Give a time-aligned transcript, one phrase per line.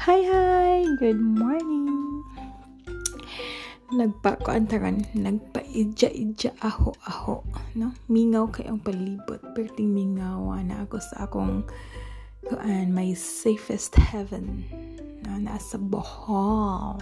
[0.00, 0.96] Hi, hi!
[0.96, 2.24] Good morning!
[3.92, 7.44] Nagpa-kuantaran, nagpa-idja-idja aho-aho,
[7.76, 7.92] no?
[8.08, 11.68] Mingaw kay ang palibot, perting mingawa na ako sa akong
[12.48, 14.64] kuan, my safest heaven,
[15.20, 16.96] na nasa Bohol.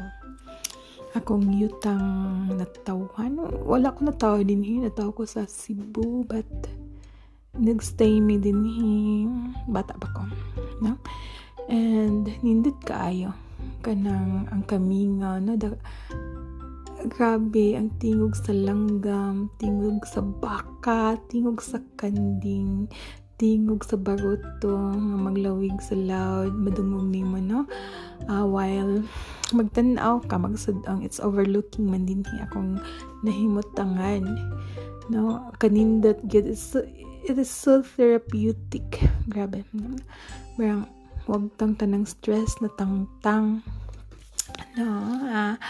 [1.14, 6.50] Akong yutang natawan, wala ko natawa din hi, natawa ko sa Cebu, but
[7.54, 8.90] nagstay mi din hi,
[9.70, 10.26] bata pa ko,
[10.82, 10.98] no?
[11.68, 13.36] And nindot kaayo
[13.84, 15.54] kanang ang kaminga no?
[15.54, 15.72] Da,
[17.06, 22.90] grabe ang tingog sa langgam, tingog sa baka, tingog sa kanding,
[23.38, 27.64] tingog sa baruto nga maglawig sa loud, madungog nimo no.
[28.26, 29.00] Uh, while
[29.54, 32.82] magtanaw ka magsud-ang it's overlooking man din akong
[33.22, 34.26] nahimutangan
[35.08, 35.48] no?
[35.62, 36.82] Kanindot gid it's so,
[37.24, 39.06] it is so therapeutic.
[39.30, 39.62] Grabe.
[40.58, 40.90] Parang
[41.28, 43.60] Huwag tang tanang stress na tangtang.
[44.80, 44.88] No,
[45.28, 45.60] ah,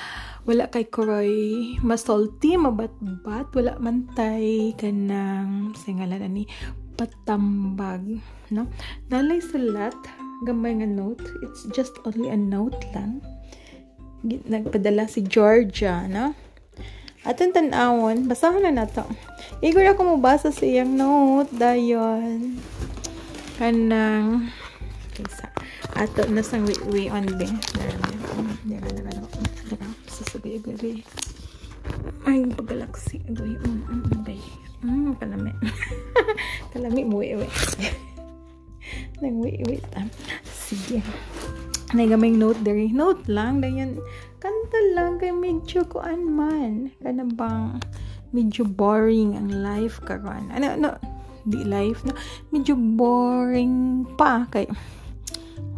[0.47, 6.47] wala kay Kuroy masalty, mabatbat, wala man tay kanang singalan ani
[6.95, 8.23] patambag,
[8.55, 8.71] no?
[9.11, 9.99] Nalay sulat,
[10.47, 13.19] gamay nga note, it's just only a note lang.
[14.23, 16.39] Nagpadala si Georgia, no?
[17.27, 19.03] Atong tanawon, basahan na nato.
[19.59, 22.63] Igor ako mabasa sa iyang note, dayon.
[23.59, 24.55] Kanang,
[25.19, 25.48] kaysa
[25.99, 27.95] ato na sang we, we on be dara
[28.71, 29.23] dara dara
[29.67, 31.03] dara sasabay agari
[32.27, 33.19] ay pagalaksi.
[33.27, 34.41] Agay um um agay
[34.87, 35.53] um kalami.
[36.73, 37.35] Kalami mo we
[39.21, 40.07] nang we ta.
[40.47, 41.03] Sige.
[41.97, 43.97] Nagamay note dere note lang dayan
[44.39, 46.95] kanta lang kay medyo kuan man.
[47.01, 47.81] Kana bang
[48.31, 50.53] medyo boring ang life karon.
[50.53, 50.91] Ano ano?
[51.49, 52.13] Di life no?
[52.53, 54.69] Medyo boring pa kay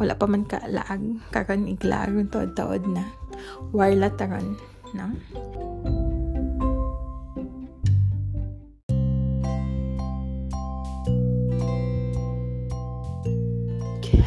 [0.01, 3.05] wala pa man ka laag karon iglaag tuod-tuod na.
[3.71, 4.57] Warla taron
[4.97, 5.07] no?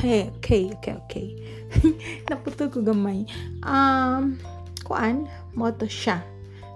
[0.05, 1.29] Okay okay okay okay.
[2.29, 3.25] Naputol ko gamay.
[3.65, 4.37] Um
[4.85, 5.27] kuan?
[5.57, 6.21] Mo to siya.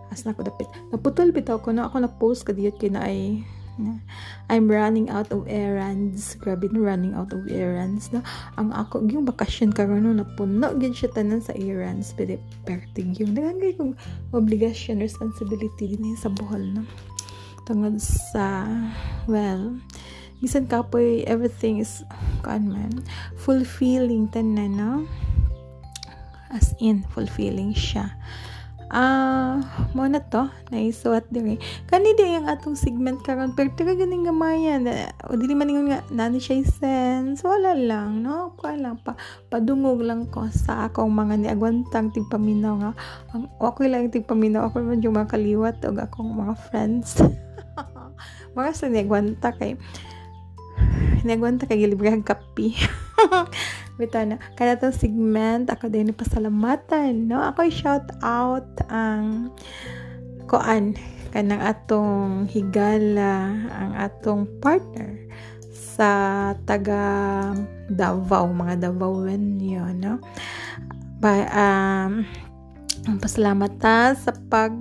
[0.08, 0.66] As na ko dapit.
[0.88, 3.44] Naputol bitaw ko na ako na post kadiyot kay na ay
[4.50, 6.34] I'm running out of errands.
[6.36, 8.10] Grabe na running out of errands.
[8.10, 8.20] No?
[8.58, 12.12] Ang ako, yung bakasyon karon no, napuno gid siya tanan sa errands.
[12.12, 13.94] Pero perting yung nagangay kong
[14.34, 16.62] obligasyon, responsibility din sa buhol.
[16.62, 16.82] No?
[17.64, 18.66] Tungod sa,
[19.28, 19.76] well,
[20.42, 22.02] bisan kapoy, everything is,
[22.42, 23.04] kan man,
[23.38, 24.92] fulfilling tanan, no?
[26.48, 28.16] As in, fulfilling siya
[28.88, 31.60] ah uh, mo na to naisuat diri
[31.92, 34.88] kani di ang atong segment karon pero taga ganing gamayan
[35.28, 37.44] o dili man ingon nga nani siya sense?
[37.44, 38.54] Wala lang no?
[38.56, 39.18] Pa lang pa
[39.50, 42.92] padungog lang ko sa akong mga niagwantang tigpaminaw nga.
[43.34, 47.18] Ang okay lang tigpaminaw ako man yung mga kaliwat og akong mga friends.
[48.58, 49.78] Mga sa niagwanta kay
[51.24, 52.74] niagwanta kay gilibrehang kapi
[53.98, 54.38] Bita na.
[54.54, 57.42] Kaya itong segment, ako din pasalamatan, no?
[57.42, 59.50] Ako shout out ang
[60.46, 60.94] koan
[61.34, 65.18] kanang atong higala ang atong partner
[65.74, 67.02] sa taga
[67.90, 70.22] Davao, mga Davaoan yun, no?
[71.18, 72.22] By, um,
[73.18, 74.78] pasalamat ta sa pag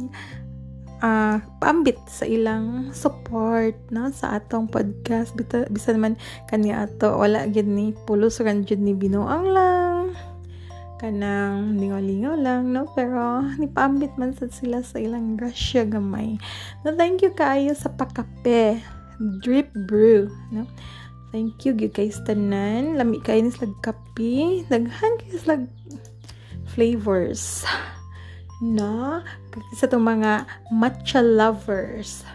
[1.02, 5.34] uh, paambit sa ilang support no sa atong podcast.
[5.38, 6.14] Bita, bisan man
[6.50, 10.16] kaniya ato wala gid ni pulos ran jud ni binuang lang.
[10.98, 12.90] Kanang lingaw-lingaw lang no?
[12.98, 16.42] Pero ni paambit man sad sila sa ilang grasya gamay.
[16.82, 18.82] No thank you kaayo sa pakape
[19.42, 20.66] drip brew no?
[21.30, 25.64] Thank you gyud kay tanan lami kay ni slag kape daghan kay slag
[26.66, 27.68] flavors
[28.62, 29.22] na
[29.78, 32.26] sa itong mga matcha lovers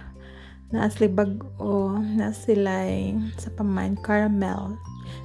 [0.73, 2.89] na sila bag-o na sila
[3.37, 4.79] sa paman caramel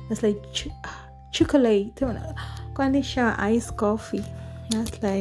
[0.09, 0.73] na sila ch-
[1.31, 1.95] chocolate.
[2.75, 4.25] Kung ano siya ice coffee
[4.73, 5.13] na sila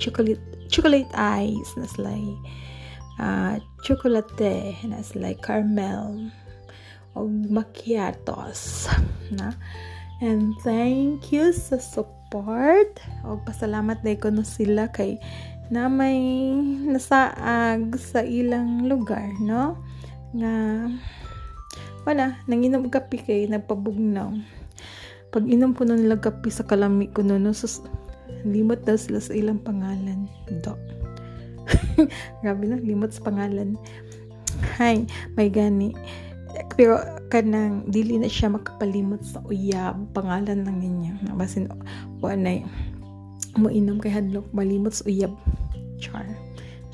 [0.00, 0.40] chocolate
[0.72, 2.12] chocolate ice na sila
[3.20, 3.54] uh,
[3.84, 6.32] chocolate na sila caramel
[7.12, 8.88] o macchiatos
[9.34, 9.52] na?
[10.22, 12.98] And thank you sa support support.
[13.22, 15.22] O pasalamat na ko no sila kay
[15.70, 16.50] na may
[16.82, 19.78] nasaag sa ilang lugar no?
[20.34, 20.54] Nga
[22.02, 24.34] wala nanginom kape kay nagpabugnaw.
[25.30, 27.78] Pag inom ko nila kape sa kalami ko no, no sus,
[28.42, 30.26] limot daw sila sa ilang pangalan
[30.58, 30.74] do.
[32.42, 33.78] Grabe na limot sa pangalan.
[34.74, 35.06] Hay
[35.38, 35.94] may gani
[36.74, 36.98] pero
[37.30, 41.14] kanang dili na siya makapalimot sa uyab pangalan lang niya.
[41.34, 41.70] Basin
[42.18, 42.62] wa na
[43.54, 45.30] mo inom kay hadlok malimot sa uyab
[46.02, 46.26] char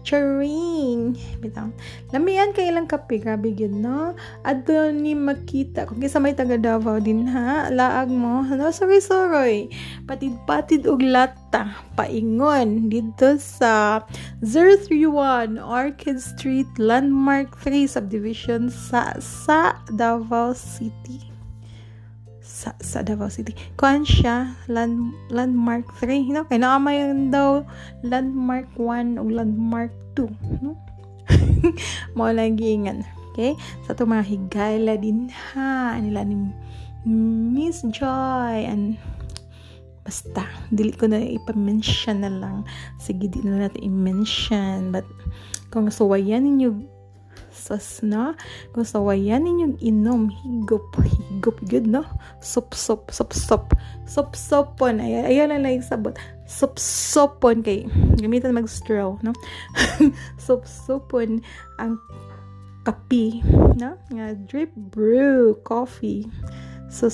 [0.00, 1.16] Charing!
[1.44, 1.68] Bitaw.
[2.10, 4.16] Lamian kay ilang kape, grabe yun, no?
[4.42, 5.84] Adto ni makita.
[5.84, 7.68] Kung kisa may taga Davao din, ha?
[7.68, 8.42] Laag mo.
[8.42, 9.68] Ano, sorry, sorry.
[10.08, 11.76] Patid-patid og lata.
[11.94, 12.88] Paingon.
[12.88, 14.02] Dito sa
[14.40, 21.29] 031 Orchid Street, Landmark 3 Subdivision sa, sa Davao City
[22.60, 23.56] sa, sa Davao City.
[23.80, 26.44] Kuan siya, land, landmark 3, no?
[26.44, 27.64] Kaya naamay daw
[28.04, 30.28] landmark 1 o landmark 2,
[30.60, 30.76] no?
[32.16, 33.00] Mo lang giingan.
[33.32, 33.56] Okay?
[33.88, 36.36] Sa to mga higayla din ha, nila ni
[37.56, 39.00] Miss Joy and
[40.04, 42.68] basta, dili ko na ipa-mention na lang.
[43.00, 44.92] Sige, di na natin i-mention.
[44.92, 45.08] But,
[45.70, 46.89] kung suwayan ninyo
[47.60, 48.32] sas na
[48.72, 52.00] kung sawayan ninyong inom higop higop good no?
[52.40, 53.76] Sop sop sop sop.
[54.08, 55.04] Sop sopon.
[55.04, 56.16] Ay ayan lang lang sabot.
[56.48, 57.84] Sop sopon kay
[58.16, 59.36] gamitan mag straw no?
[60.44, 61.44] Sop sopon
[61.76, 62.00] ang
[62.88, 63.44] kapi
[63.76, 64.00] no?
[64.08, 66.24] Nga drip brew coffee.
[66.88, 67.12] So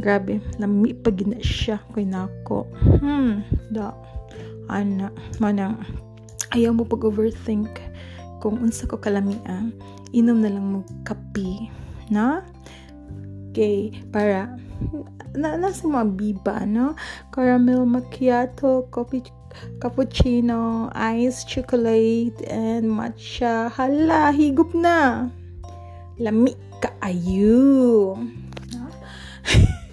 [0.00, 1.12] grabe lami pa
[1.44, 2.64] siya kay nako.
[3.04, 3.92] Hmm da.
[4.66, 5.78] Ana manang
[6.56, 7.70] ayaw mo pag overthink
[8.46, 9.74] kung unsa ko kalamian
[10.14, 11.66] inom na lang mo kape
[12.14, 12.46] na
[13.50, 14.54] kay para
[15.34, 16.94] na nasa mga biba no?
[17.34, 19.26] Caramel macchiato coffee
[19.82, 23.66] cappuccino ice chocolate and matcha.
[23.66, 25.26] Hala higup na!
[26.22, 28.14] Lami ka ayu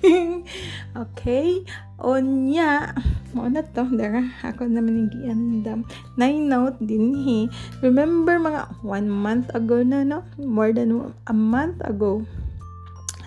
[1.04, 1.64] okay?
[1.98, 2.94] Onya
[3.34, 3.86] mo na to.
[3.94, 5.80] Dara ako naman yung giandam.
[6.16, 7.50] Nine note din he.
[7.82, 10.22] Remember mga one month ago na no?
[10.38, 12.24] More than a month ago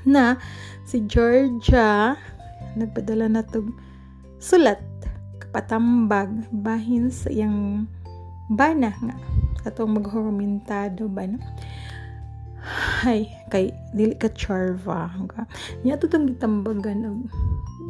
[0.06, 0.38] na
[0.86, 2.14] si Georgia
[2.78, 3.66] nagpadala na to
[4.38, 4.78] sulat
[5.42, 7.90] kapatambag bahin sa iyang
[8.46, 9.16] bana nga
[9.66, 11.42] atong maghurumintado ba no
[13.02, 15.10] ay kay dili ka charva
[15.82, 17.26] niya to tong gitambagan og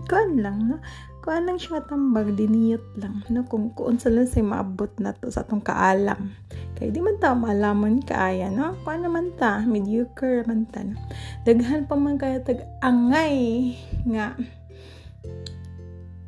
[0.09, 0.81] kan lang no
[1.27, 3.43] kuan lang siya tambag diniyot lang no?
[3.51, 6.39] Kung kuon sa lang say maabot na to sa atong kaalam.
[6.79, 8.79] Kay di man ta malaman kaaya no?
[8.87, 9.67] Kuan naman ta?
[9.67, 10.95] Mediocre man ta no?
[11.43, 13.75] daghan pa man kaya tag angay
[14.07, 14.39] nga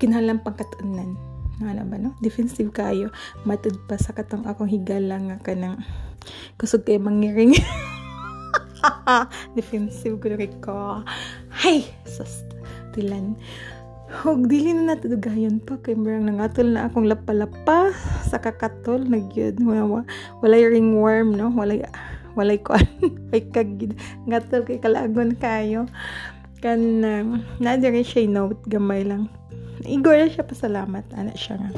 [0.02, 1.14] kinahanglan pagkatunan
[1.62, 2.18] ano ba no?
[2.18, 3.14] Defensive kayo.
[3.46, 5.78] Matud pa sa katong akong higala nga kanang
[6.58, 7.54] kusog kay mangiring.
[9.58, 10.26] Defensive ko
[10.58, 11.06] ko.
[11.54, 11.86] Hay!
[12.02, 12.42] Sus
[12.98, 13.38] tilan
[14.08, 17.92] Hog dili na natudugayon pa kay murang nangatol na akong lapalapa
[18.24, 20.04] sa kakatol nagyud wala
[20.40, 21.52] walay ringworm no?
[21.52, 21.84] Walay
[22.32, 22.88] walay kuan
[23.36, 23.92] ay kagid
[24.24, 25.84] ngatol kay kalagon kayo.
[26.64, 29.28] Kan uh, na diri siya note gamay lang.
[29.84, 31.70] Igor siya pasalamat ana siya nga.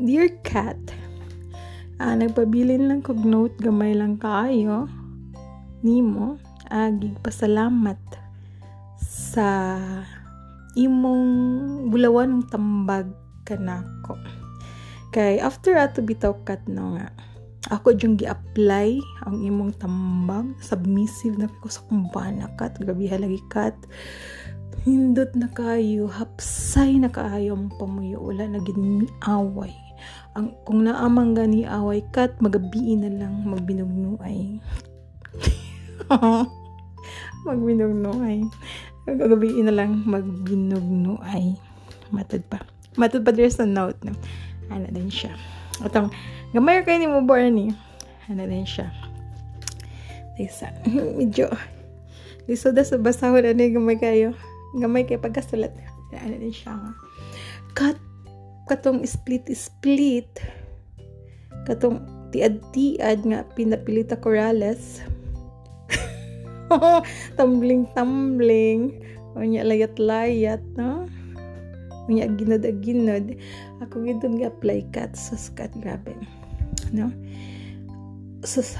[0.00, 0.80] Dear cat
[2.00, 4.90] ah, nagpabilin lang kog note gamay lang kayo
[5.84, 6.40] nimo
[6.72, 8.00] agig ah, pasalamat
[9.04, 9.48] sa
[10.74, 11.26] imong
[11.90, 13.06] bulawan ng tambag
[13.46, 14.18] kanako.
[15.14, 17.14] Kay after ato bitaw kat no nga
[17.72, 23.72] ako jung gi-apply ang imong tambag submissive na ko sa kumbana kat grabe halagi kat.
[24.84, 28.60] Hindot na kayo hapsay na kaayo ang pamuyo wala na
[29.30, 29.72] away.
[30.36, 34.60] Ang kung naamang gani away kat magabiin na lang magbinugnuay.
[37.48, 38.44] Magbinugnuay
[39.04, 41.56] Gagabiin na lang magginugno ay
[42.08, 42.64] matad pa.
[42.96, 44.16] Matad pa there's a note na.
[44.72, 45.36] Ano din siya.
[45.84, 46.08] Atong
[46.56, 47.66] gamay kayo ni mo born ni.
[48.32, 48.88] Ano din siya.
[50.40, 50.72] Isa.
[51.20, 51.52] Medyo.
[52.48, 54.32] Liso da sa basahon ano gamay kayo.
[54.76, 55.72] Gamay kayo pagkasulat.
[56.16, 56.72] Ano din siya.
[57.76, 58.00] Kat
[58.64, 60.40] katong split split
[61.68, 62.00] katong
[62.32, 65.04] tiad-tiad nga pinapilita Corrales
[67.38, 69.00] tumbling-tumbling.
[69.34, 71.10] Unya layat-layat, no?
[72.06, 73.34] Unya ginod-ginod.
[73.82, 76.14] Ako gidon nga apply kat sa kat grabe.
[76.94, 77.10] No?
[78.44, 78.76] Sus,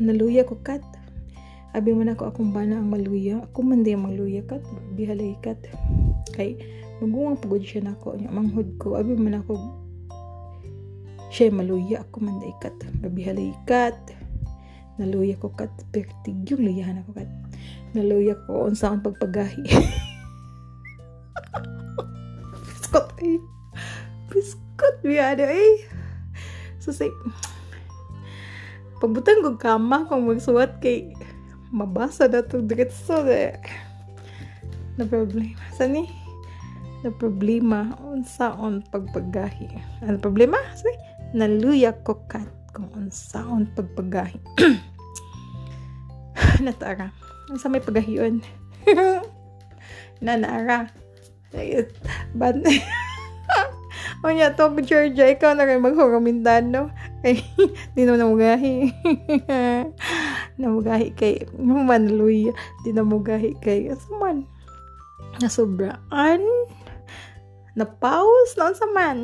[0.00, 0.80] naluya ko kat.
[1.76, 3.44] Abi man ako akong bana ang maluya.
[3.52, 4.64] Ako man di maluya kat.
[4.96, 5.60] Bihalay kat.
[6.32, 6.56] Kay,
[7.04, 8.16] maguwang pagod siya na ako.
[8.24, 8.96] Manghod ko.
[8.96, 9.60] Abi man ako
[11.28, 12.00] siya maluya.
[12.08, 12.72] Ako man di kat.
[13.04, 14.17] Bihalay kat
[14.98, 17.30] naluya ko kat pertig yung luyahan ako kat.
[17.94, 19.62] Naluya ko unsa ang pagpagahi.
[22.66, 23.38] Biskot ay
[24.28, 25.86] biskot biyado eh.
[26.82, 27.08] So say
[28.98, 31.14] pagbutang ko kama kung magsuwat kay
[31.70, 33.54] mabasa na to diretso de
[34.98, 35.62] na problema.
[35.78, 36.10] Sani
[37.06, 39.70] na problema unsaon pagpagahi.
[40.02, 40.58] Ano problema?
[40.74, 40.98] Say
[41.30, 44.40] naluya ko kat kung unsaon pagpagahi.
[46.64, 47.12] Natara
[47.48, 48.44] unsa may pagahiyon
[50.24, 50.92] na naara
[52.36, 52.60] bad
[54.20, 56.92] o niya to Georgia ikaw na rin maghurumindano
[57.26, 57.42] ay
[57.94, 58.94] di na namugahi.
[60.60, 64.42] Namugahi kay manluya di namugahi kay asuman
[65.38, 66.42] na sobraan
[67.78, 68.58] na pause?
[68.58, 69.18] Noon sa man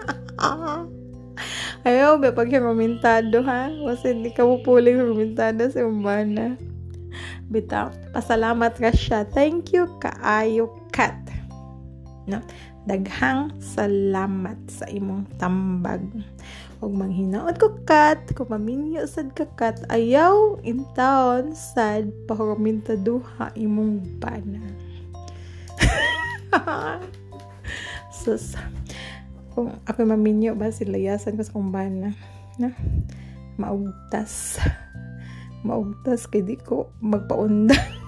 [1.88, 3.68] ayaw ba pag rumintado ha?
[3.68, 6.56] Kasi hindi ka pupuling rumintado sa umana
[7.50, 9.26] bitaw pasalamat ka siya.
[9.34, 11.18] Thank you kaayo kat.
[12.30, 12.38] No?
[12.86, 16.00] Daghang salamat sa imong tambag.
[16.80, 23.52] Ug manghinaot ko kat kung maminyo sad ka kat ayaw in town sad pahuruminta duha
[23.52, 24.64] imong bana.
[28.20, 28.56] Sus
[29.54, 32.14] kung ako maminyo ba silayasan ko sa kumbana
[32.56, 32.72] na
[33.60, 34.58] maugtas.
[35.66, 37.76] Maugtas kay di ko magpaunda.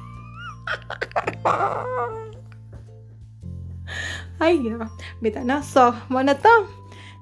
[4.43, 4.89] Ay yeah.
[5.23, 6.67] bita na so mo na to.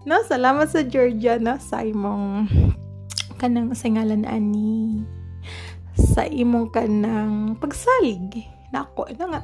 [0.09, 1.59] No salamat sa Georgia no?
[1.61, 2.49] Sa imong
[3.37, 5.05] kanang singalan ani
[5.99, 8.47] sa imong kanang pagsalig.
[8.73, 9.41] Nako na nga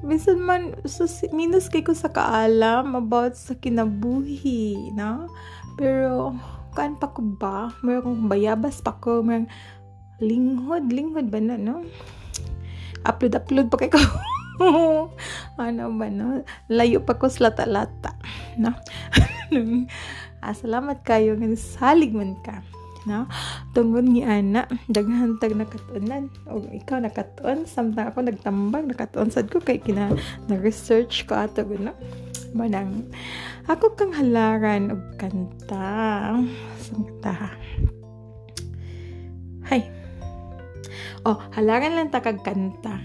[0.00, 5.28] minsan man so, minus kay ko sa kaalam about sa kinabuhi na
[5.76, 6.34] pero
[6.72, 7.74] kan pa ko ba?
[7.82, 9.50] Meron kong bayabas pa ko meron
[10.22, 11.84] linghod linghod ba na no?
[13.04, 14.00] Upload upload pa kay ko.
[15.56, 16.44] Ano ba no?
[16.68, 18.16] Layo pa ko sa lata-lata
[18.60, 18.76] no?
[20.40, 22.64] Ah, salamat kayo salig man ka
[23.08, 23.24] no?
[23.72, 26.28] Tungod ni ana daghan tag nakatunan.
[26.50, 27.64] O ikaw nakatuon.
[27.64, 30.12] Samtang ako nagtambag nakatuon sad ko kay kina
[30.48, 31.94] na research ko ato no?
[32.50, 33.06] Manang
[33.70, 36.34] ako kang halaran og kanta.
[36.82, 37.54] Sangta
[39.70, 39.86] hay.
[41.22, 42.98] Oh halaran lang ta kag kanta.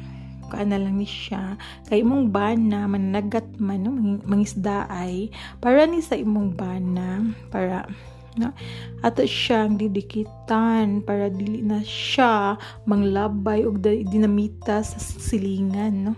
[0.46, 1.58] Kaana lang ni siya.
[1.90, 3.92] Kay imong bana managat man no?
[4.26, 5.30] Mangisda ay
[5.62, 7.90] para ni sa imong bana para
[8.36, 8.52] no
[9.00, 16.14] ato siyang didikitan para dili na siya manglabay og dinamita sa silingan no?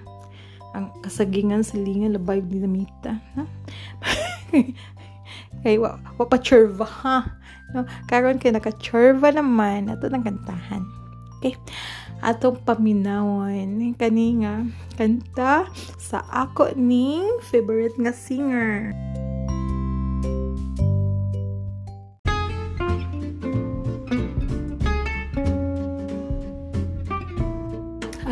[0.77, 3.45] Ang kasagingan silingan labay og dinamita no?
[5.65, 7.17] Kay wa, wa pa churva ha?
[7.73, 7.83] No?
[8.07, 10.85] Karon kay naka churva naman ato nang kantahan.
[11.37, 11.53] Okay?
[12.25, 14.65] Atong paminawon kani nga
[14.97, 15.69] kanta
[16.01, 18.95] sa ako ning favorite nga singer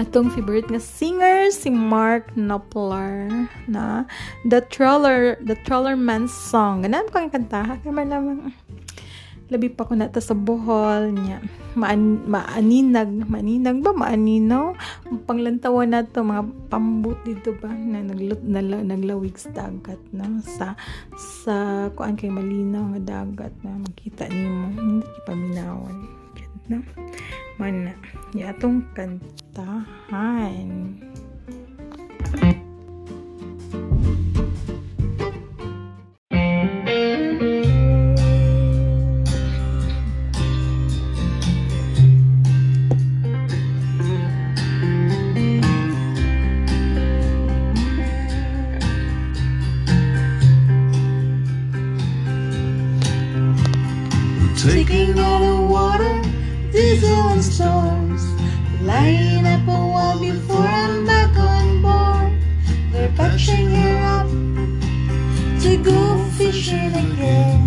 [0.05, 4.05] atong favorite nga singer si Mark Knopfler na
[4.45, 6.85] The Troller The Troller Man song.
[6.85, 8.53] Ganun ko ang kanta kaya naman
[9.49, 11.41] labi pa ko na ta sa Bohol niya.
[11.73, 13.97] Maan maaninag maaninag ba?
[13.97, 14.77] Maaninaw?
[15.25, 17.69] Panglantawan na to mga pambut dito ba?
[17.69, 20.37] Na naglut na, naglawig sa dagat no?
[20.45, 20.77] Sa
[21.17, 24.69] sa kuan kay malinaw nga dagat na makita nimo.
[24.69, 25.97] Hindi paminawan
[26.69, 26.81] no
[27.55, 27.95] man
[28.35, 30.99] ya atong kantahan
[54.55, 56.21] Taking all the water,
[56.75, 58.23] diesel storms.
[58.81, 62.33] Lying up a wall before I'm back on board.
[62.91, 64.29] They're patching her up
[65.63, 65.99] to go
[66.37, 67.61] fishing again,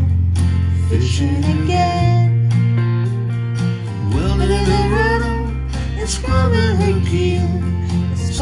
[0.88, 2.28] fishing again.
[4.12, 5.38] Well, the rudder,
[6.02, 7.48] it's crumbling her keel.
[8.14, 8.32] The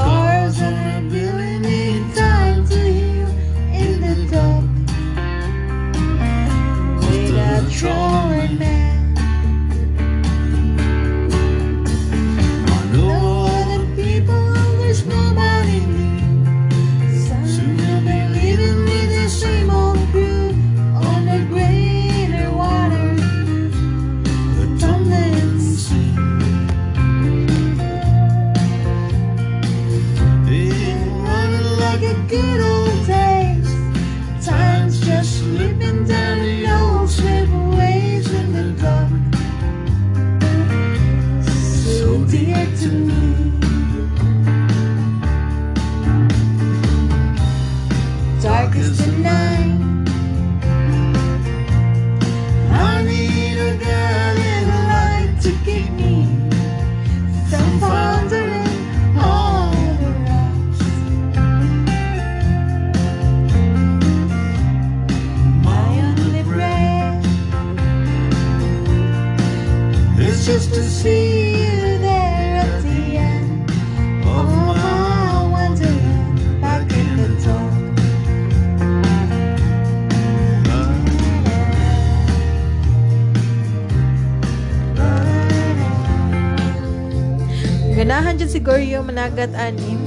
[88.57, 90.01] siguro yung managat anim.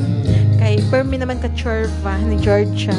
[0.58, 2.98] Kay Permi naman ka chorva ni Georgia.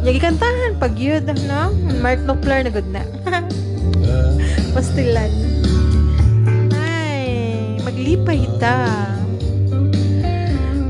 [0.00, 1.76] Yung ikantahan pag yun, no?
[2.00, 3.04] Mark Knopfler na good na.
[4.72, 5.28] Pastilan.
[6.72, 8.88] Ay, maglipay ta.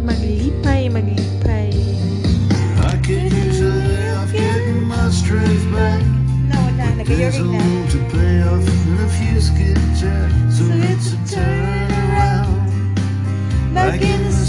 [0.07, 1.75] Maglipay, maglipay.
[2.87, 5.99] I could use a way of getting my strength back.
[6.47, 6.87] Na, wala.
[7.03, 7.59] There's a Nag-earring na.
[7.59, 10.40] loan to pay off and a fuse get jacked.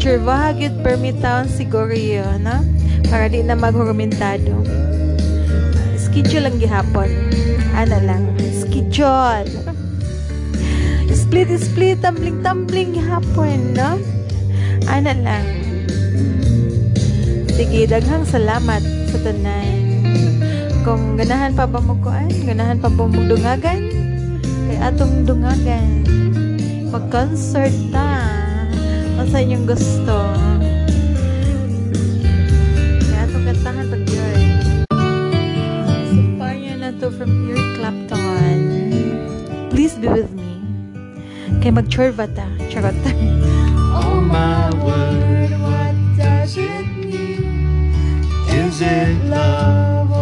[0.00, 0.16] Na, na.
[0.16, 2.64] Pachurvaha gyud permit taon siguro yun, no?
[3.12, 4.64] Para di na maghurumentado.
[6.00, 7.12] Schedule lang gihapon.
[7.76, 9.44] Ano lang, schedule.
[11.12, 14.00] Split, split, tumbling, tumbling gihapon, no?
[14.88, 15.46] Ano lang.
[17.52, 19.84] Sige, daghang salamat sa tanan.
[20.80, 21.92] Kung ganahan pa ba mo
[22.48, 23.20] ganahan pa ba mo
[23.60, 23.84] kay
[24.80, 26.08] atong dungagan.
[26.88, 28.09] Mag-concert ta.
[29.30, 30.16] Sa inyong gusto?
[33.06, 34.42] Kaya atong kantahan pag yun.
[36.10, 36.18] So,
[36.82, 38.58] na to from Eric Clapton.
[39.70, 40.58] Please be with me.
[41.62, 42.50] Kay mag-chorva ta.
[42.74, 42.98] Charot.
[43.90, 47.90] Oh my word, what does it mean?
[48.50, 50.19] Is it love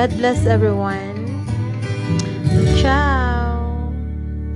[0.00, 1.09] God bless everyone.